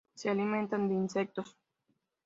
[0.15, 1.55] Se alimentan de insectos.